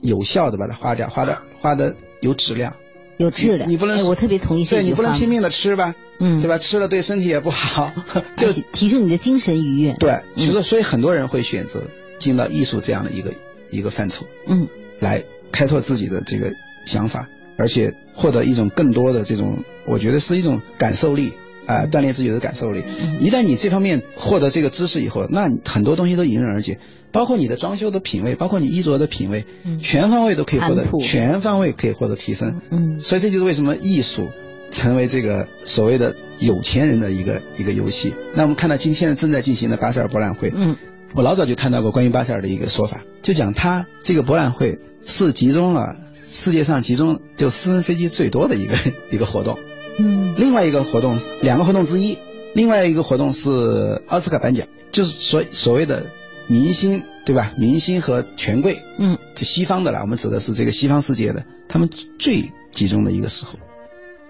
[0.00, 2.74] 有效的把它花掉，花的花的有质量。
[3.16, 4.64] 有质量，你不能，我特别同意。
[4.64, 6.56] 对你不能拼命的吃吧，嗯，对吧？
[6.56, 7.92] 吃了对身体也不好，
[8.38, 9.94] 就提升你的精神愉悦。
[9.94, 11.82] 对，其实所以很多人会选择
[12.18, 13.32] 进到艺术这样的一个
[13.70, 14.68] 一个范畴，嗯，
[15.00, 16.52] 来开拓自己的这个
[16.86, 21.32] 想法，而且获得一种更多的这种，我觉得是一种感受力。
[21.68, 22.82] 啊，锻炼自己的感受力。
[23.20, 26.78] 一旦你这方面获得这个知识以后，那很多东西都迎刃而解，
[27.12, 29.44] 包括你的装修的品味，包括你衣着的品味，
[29.82, 32.62] 全方位都可以获得，全方位可以获得提升。
[32.72, 34.28] 嗯，所以这就是为什么艺术
[34.70, 38.14] 成为这个所谓的有钱人的一个一个游戏。
[38.34, 40.76] 那我们看到今现在正在进行的巴塞尔博览会，嗯，
[41.14, 48.74] 我老早就看到过关于巴塞尔的一个说法，就讲他这个博览会是集中了世界上集中就私人飞机最多的一个
[49.10, 49.58] 一个活动。
[49.98, 52.18] 嗯，另外一个活动，两个活动之一，
[52.54, 56.06] 另外一个活动是奥斯卡颁奖，就是所所谓的
[56.46, 57.52] 明星，对吧？
[57.58, 63.58] 明星和权贵，嗯，这西方的啦，我们指的是这个西方世界的，他们最集中的一个时候，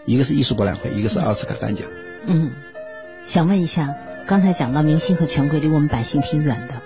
[0.07, 1.87] 一个是艺术博览会，一个是奥斯卡颁奖。
[2.27, 2.51] 嗯，
[3.23, 3.95] 想问一下，
[4.27, 6.81] 刚才讲到明星和权贵离我们百姓挺远的，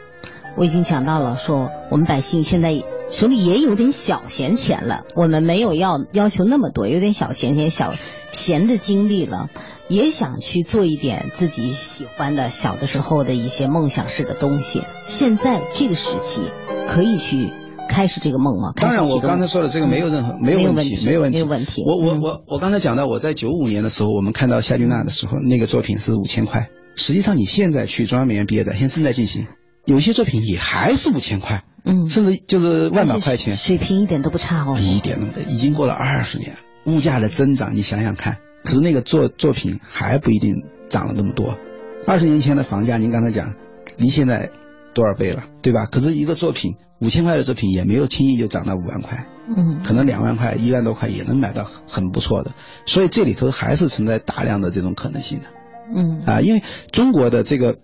[0.57, 2.83] 我已经讲到了，说我们百姓现在。
[3.13, 7.93] 手里也有点小闲钱了，我们没有要要求那么多，有点小闲钱、小
[8.33, 9.51] 闲的精力了，
[9.87, 14.83] 也想去做一点自己喜欢的小的时候的一些梦想式的东西。
[15.05, 16.41] 现在这个时期
[16.89, 17.51] 可以去
[17.87, 18.73] 开始这个梦吗？
[18.77, 21.85] 当然，我刚才说的这个没有任何没有问题，没有问题，没有问题。
[21.87, 26.69] 我我我我刚才讲到，我在九五年的时候，我们看到夏俊娜的时候，那个作品是五千块。
[26.97, 29.47] 实际上，你现在去中央美院毕业展，现在正在进行，
[29.85, 31.65] 有些作品也还是五千块。
[31.85, 41.59] 嗯，甚至就是万把块钱，水平一点都不差哦，一点都不已经过了二十年，物价的增长，你想想看，可是那个作作品还不一定涨了那么多。
[42.07, 43.55] 二十年前的房价，您刚才讲，
[43.97, 44.51] 离现在
[44.95, 45.87] 多少倍了，对吧？
[45.87, 52.53] 可是一个作品五千块的作品也没有轻易就涨到五万块，嗯，可能两万块、一万多块也能买到很不错的，
[52.87, 55.47] 所以这里头还是存在大量的这种可能性的。
[55.93, 57.79] 嗯啊，因为中国的这个，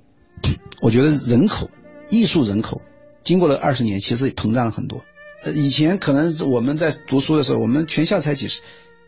[0.80, 1.68] 我觉得人口
[2.10, 2.80] 艺术人口
[3.22, 5.04] 经过了二十年，其实膨胀了很多。
[5.44, 8.60] 呃，以前可能我们在读书的时候，我们全校才几十，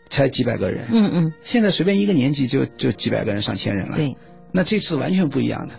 [0.09, 0.87] 才几百个人。
[0.91, 1.33] 嗯嗯。
[1.41, 3.97] 现在随便一个年级就就几百个人、上千人了。
[3.97, 4.15] 对。
[4.53, 5.75] 那这次完全不一样的，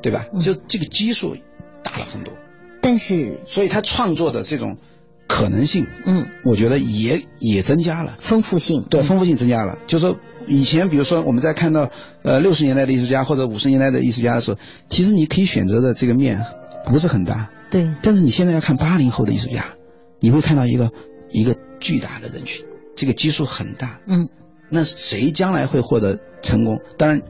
[0.00, 0.26] 对吧？
[0.40, 1.36] 就这个基数
[1.82, 2.32] 大了很多。
[2.80, 3.40] 但是。
[3.44, 4.78] 所以他创作的这种
[5.26, 8.16] 可能性，嗯，我觉得也也增加了。
[8.18, 8.86] 丰富性。
[8.88, 9.78] 对，丰富性增加了。
[9.86, 10.16] 就是说，
[10.48, 11.90] 以前比如说我们在看到
[12.22, 14.58] 呃六十年代的艺术家或者五十年代的艺术家的时候，
[14.88, 16.44] 其实你可以选择的这个面
[16.86, 17.50] 不是很大。
[17.70, 19.74] 对，但是你现在要看八零后的艺术家，
[20.20, 20.90] 你会看到一个
[21.30, 22.64] 一个巨大的人群，
[22.96, 24.00] 这个基数很大。
[24.06, 24.28] 嗯，
[24.70, 26.78] 那谁将来会获得成功？
[26.96, 27.20] 当然，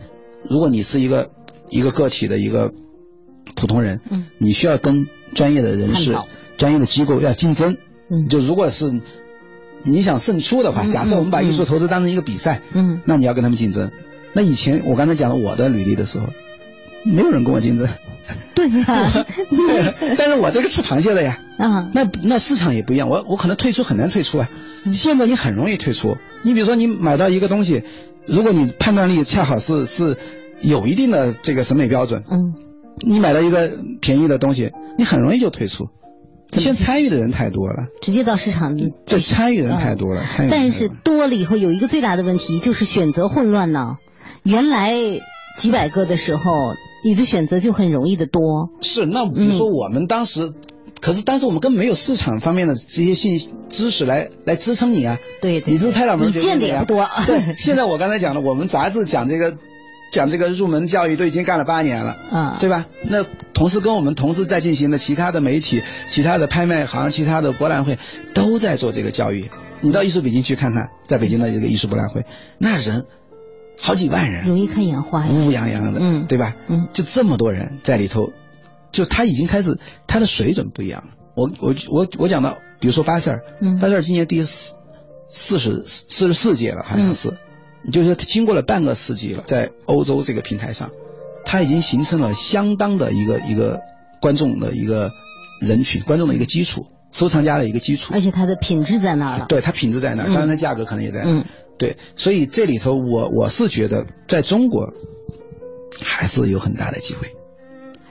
[0.49, 1.31] 如果你是一个
[1.71, 2.73] 一个个体的一个
[3.57, 6.17] 普通人，嗯，你需要跟专业的人士、
[6.57, 7.77] 专业的机构要竞争。
[8.11, 9.03] 嗯，就如果是
[9.83, 13.91] 你想胜出的话，假设我们把艺术投资当成一个比赛，嗯，那你要跟他们竞争。
[14.33, 16.27] 那以前我刚才讲了我的履历的时候。
[17.05, 17.88] 没有人跟我竞争，
[18.57, 24.51] 对呀，对， 但是我这个吃螃蟹的呀，啊，那那市场也不一样，我我可能退出很难退出啊，
[24.93, 27.85] 现在你很容易退出，你比如说你买到一个东西，
[28.27, 30.17] 如果你判断力恰好是是
[30.61, 32.53] 有一定的这个审美标准，嗯，
[33.01, 35.88] 你买到一个便宜的东西，你很容易就退出，
[36.53, 38.75] 现在参与的人太多了，直接到市场，
[39.07, 43.97] 这参与人太多了，但是多了以后有一个最大的问题就是选择混乱呢，
[44.43, 44.93] 原来
[45.57, 46.43] 几百个的时候。
[47.05, 48.71] 你的选择就很容易的多。
[48.81, 50.53] 是，那比如说我们当时，
[51.01, 55.17] 可是当时我们根本没有市场方面的这些信息知识来来支撑你啊。
[55.41, 57.09] 对对，你这拍脑门，你见的也不多。
[57.25, 59.57] 对， 现在我刚才讲了，我们杂志讲这个，
[60.12, 62.87] 讲这个入门教育都已经干了八年了，嗯，对吧？
[63.05, 67.99] 那同时跟我们同时在进行的其他的媒体、其他的拍卖行、其他的博览会
[68.35, 69.51] 都在做这个教育。
[69.81, 72.25] 你到艺术北京去看看，在北京的一个艺术博览会，
[72.59, 73.07] 那人。
[73.81, 76.57] 好几万人，容易看眼花，乌泱泱的，嗯，对吧？
[76.66, 78.33] 嗯，就这么多人在里头，
[78.90, 81.05] 就他已经开始，他的水准不一样。
[81.37, 84.75] 我我我我讲到，比如说巴塞尔，嗯，巴塞尔今年第四
[85.29, 87.35] 四十四十四届了，好像是，
[87.93, 90.91] 就是经过了半个世纪了，在欧洲这个平台上，
[91.45, 93.81] 它已经形成了相当的一个一个
[94.21, 95.11] 观众的一个
[95.61, 101.47] 人群，观众的一个基础，收藏家的一个基础，而且它的品质在那儿了，对，它品质在那儿，当然它价格可能也在那儿。
[101.79, 104.93] 对，所以这里头我我是觉得，在中国
[106.03, 107.29] 还是有很大的机会，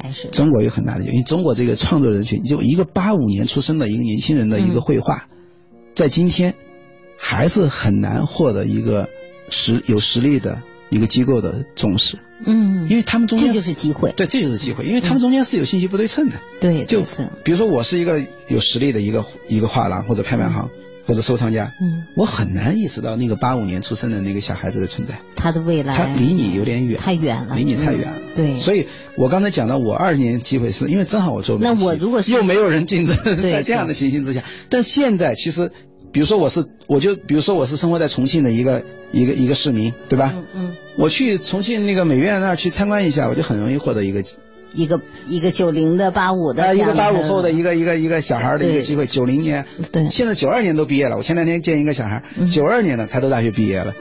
[0.01, 0.29] 还是。
[0.29, 5.27] 中国有很大的机会，因为中国这个创作人群，就一个八五年出生的一个年轻人的一个绘画，
[5.95, 6.55] 在今天
[7.17, 9.09] 还是很难获得一个
[9.49, 12.17] 实有实力的一个机构的重视。
[12.45, 16.35] 嗯，因为他们中间这就是机会，对，这就是机会，因为他们中间是有信息不对称的。
[16.59, 17.01] 对，就
[17.43, 20.69] 比如说我是一个有实力的一个一个画廊或者拍卖行。
[21.07, 28.19] 或者收藏家，嗯，我很难意识到那个八五年出生的那个小孩子的存在，他的未来，他离你有点远，太远了，离你太远了。
[28.35, 35.71] 对，所以我刚才讲到我二年机会是因为正好我做那我如果是又没有人竞争， 在这样的情形之下，但现在其实，
[36.11, 40.33] 比如说我是，我就比如说我是生活在重庆的一个一个一个市民，对吧？
[40.35, 44.23] 嗯嗯，我去重庆那个美院那儿去参观一下，我就很容易获得一个。
[44.73, 51.15] 一个一个九零的八五的，一个八五后的一个一个一个小孩的一个机会，九零年，对，现在九二年都毕业了。
[51.15, 53.93] 我前两天见一个小孩，九二年的，他都大学毕业了。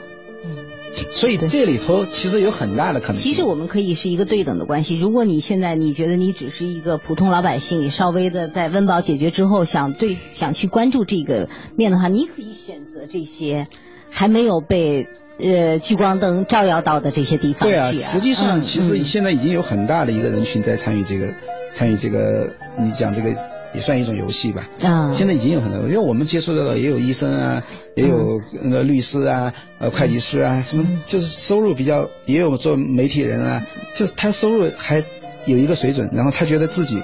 [0.97, 3.15] 嗯，所以这里头其实有很大的可能。
[3.15, 4.95] 其实我们可以是一个对等的关系。
[4.95, 13.67] 如果你现在你觉得你只是一个普通老百姓，你稍微的在温饱解决之后，想对想去关注这个面的话，你可以选择这些
[14.09, 15.07] 还没有被。
[15.39, 21.31] 呃，聚光灯照耀到的这些地方，对啊，实际上其实现在已经有很大的一个人群在参与这个，
[21.71, 23.29] 参与这个，你讲这个
[23.73, 24.69] 也算一种游戏吧。
[24.81, 27.63] 啊，现在已经有很多，因为我们接触到的也有医生啊，
[27.95, 35.03] 也有那个律师啊，呃，会计师啊，什么就是收入比较，也有做媒体人啊，就是他收入还
[35.45, 37.01] 有一个水准，然后他觉得自己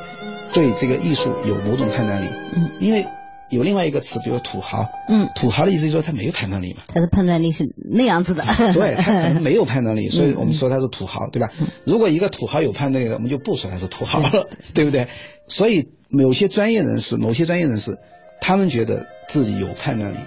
[0.53, 2.25] 对这个艺术有某种判断力。
[2.55, 3.05] 嗯，因为。
[3.49, 4.89] 有另外一个词，比如土豪。
[5.07, 6.81] 嗯，土豪的意思就是说他没有判断力嘛。
[6.91, 8.43] 他的判断力是那样子的。
[8.73, 11.51] 对他可能没有判断力，所以我们说他是土豪，对吧？
[11.85, 15.07] 如果一个土豪有判断力的，我们就不说他是土豪了，对不对？
[15.47, 17.97] 所以某些专业人士，某些专业人士，
[18.41, 20.17] 他们觉得自己有判断力，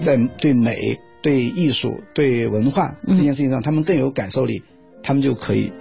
[0.00, 4.62] 在对美、对艺术、对文化这件事情上，他们更有感受力，
[5.02, 5.72] 他们就可以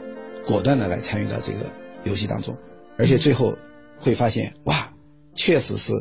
[0.46, 1.60] 果断的来参与到这个
[2.04, 2.58] 游戏当中，
[2.98, 3.56] 而且最后
[3.98, 4.93] 会发现，哇，
[5.36, 5.93] 确实是。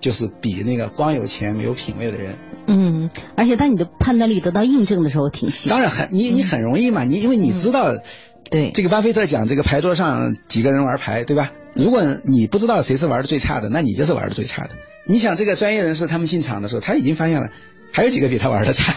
[0.00, 2.36] 就是比那个光有钱没有品位的人，
[2.68, 5.68] 嗯，而且当你的判断力得到印证的时候，挺细。
[5.68, 7.96] 当然很，你你很容易嘛，你因为你知道，
[8.50, 11.52] 对这个巴菲特讲这个牌桌上几个人玩牌，对吧？
[11.74, 14.70] 如果你不知道谁是玩的最差的，那你就是玩的最差的。
[15.06, 17.50] 你想这个专业人士他们进场的时候，他已经发现了
[17.92, 18.92] 还有几个比他玩的差，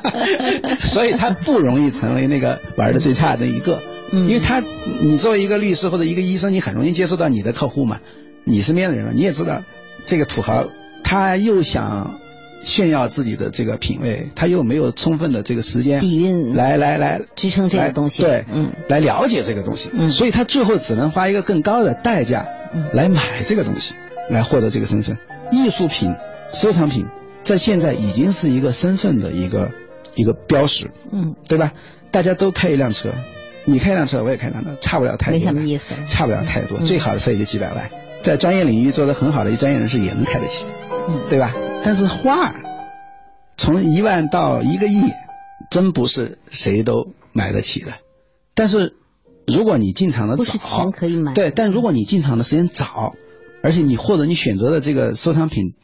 [0.84, 3.82] 所以他不容易成为那个玩的最差的一个。
[4.12, 4.62] 因为他，
[5.02, 8.00] 你作为一个律师或者一个医生，你很容易接触到你的客户嘛，
[8.44, 9.64] 你身边的人嘛，你也知道，
[10.06, 10.68] 这个土豪
[11.02, 12.20] 他又想
[12.62, 22.46] 炫耀自己的这个品味，他又没有充分的这个时间底蕴来来来支撑这个东西，对，嗯，来了解这个东西，嗯，所以他最后只能花一个更高的代价，
[22.92, 23.94] 来买这个东西，
[24.30, 25.16] 来获得这个身份。
[25.52, 26.12] 艺术品、
[26.52, 27.06] 收藏品
[27.44, 29.70] 在现在已经是一个身份的一个
[30.14, 31.72] 一个标识，嗯，对吧？
[32.10, 33.10] 大家都开一辆车。
[33.68, 36.78] 你开一辆车，我也开一辆车，差不了太多，没什么意思，差不了太多。
[36.78, 37.90] 最好的车也就几百万，
[38.22, 40.64] 在专业领域做得很好的一专业人士也能开得起，
[41.08, 41.52] 嗯，对吧？
[41.86, 42.52] 但是画，
[43.56, 45.12] 从一万到一个亿，
[45.70, 47.92] 真不是谁都买得起的。
[48.56, 48.96] 但是
[49.46, 51.32] 如果你进场的早，钱可以买。
[51.32, 53.12] 对，但如果你进场的时间早，
[53.62, 55.74] 而且你或者你选择的这个收藏品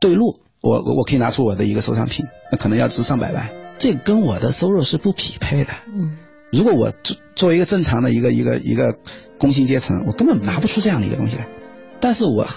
[0.00, 6.18] 对路，我我我可以拿出我的一个收藏品，那可能要值上百万，这跟我的收入是不匹配的，嗯。
[6.50, 8.96] 如果我作作为一个正常的一个一个一个
[9.38, 11.46] 工薪阶层，我根本拿不出这样的一个东西来。
[12.00, 12.48] 但是我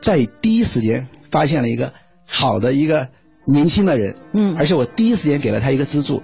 [0.00, 1.92] 在第一时间发现了一个
[2.26, 3.08] 好的一个
[3.46, 6.22] 年轻的人，嗯，而且我第一时间给了他一个资助，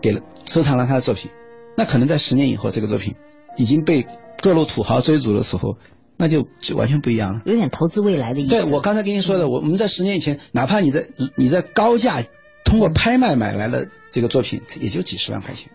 [0.00, 1.30] 给了收藏了他的作品。
[1.76, 3.14] 那可能在十年以后，这个作品
[3.56, 4.06] 已经被
[4.40, 5.76] 各路土豪追逐的时候，
[6.16, 7.42] 那就就完全不一样了。
[7.44, 8.50] 有点投资未来的意思。
[8.50, 11.04] 对我刚才跟你说的，我我们在十年以前，哪怕你在
[11.36, 12.22] 你在高价
[12.64, 15.70] 通过拍卖买来的这个作品，也就几十万块钱。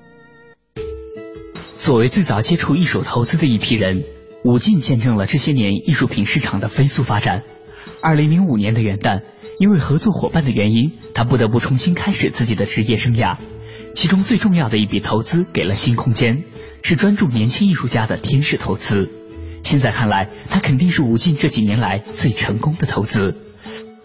[1.77, 4.03] 作为最早接触艺术投资的一批人，
[4.43, 7.43] 武进见证了这些年艺术品市场的飞速发展。
[8.01, 9.23] 二零零五年的元旦，
[9.59, 13.37] 因为合作伙伴的原因，他不得不重新开始自己的职业生涯。
[13.93, 16.43] 其中最重要的一笔投资给了新空间，
[16.81, 19.09] 是专注年轻艺术家的天使投资。
[19.63, 23.35] 现在看来，他肯定是武进这几年来最成功的投资。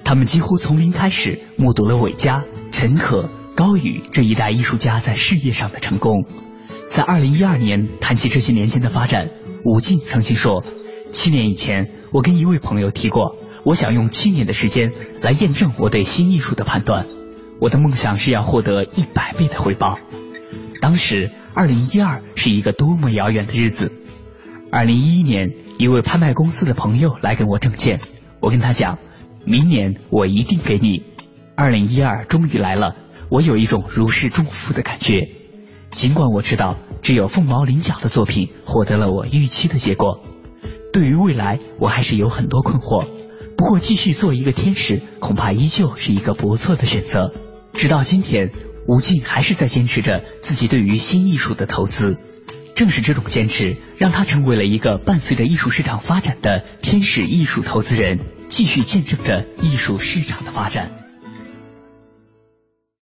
[0.02, 2.42] 他们几乎从零开始，目睹了韦佳、
[2.72, 6.24] 陈可、高宇这一代艺术家在事业上的成功。
[6.88, 9.30] 在二零一二年谈起这些年间的发展，
[9.64, 10.64] 武进曾经说
[11.12, 14.92] ：“七年以前，我跟一位朋友提过，我想用七年的时间
[15.22, 17.06] 来验证我对新艺术的判断。
[17.60, 19.98] 我的梦想是要获得一百倍的回报。
[20.80, 23.90] 当时，二零一二是一个多么遥远的日子。
[24.70, 28.00] 二零一一年，一位拍卖公司的朋友来跟我证件，
[28.40, 28.98] 我跟他讲，
[29.46, 31.04] 明年我一定给你。
[31.56, 32.96] 二零一二终于来了，
[33.30, 35.28] 我有一种如释重负的感觉。”
[35.90, 40.20] 尽管我知道只有凤毛麟角的作品获得了我预期的结果，
[40.92, 43.06] 对于未来我还是有很多困惑。
[43.56, 47.32] 不过继续做一个天使，恐怕依旧是一个不错的选择。
[47.72, 48.50] 直到今天，
[48.86, 52.18] 吴静还是在坚持着自己对于新艺术的投资。
[52.74, 61.03] 正是这种坚持，让他成为了一个伴随着艺术市场发展的天使艺术投资人，继续见证着艺术市场的发展。